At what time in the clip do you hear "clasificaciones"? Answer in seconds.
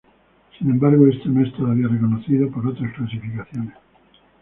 2.95-3.75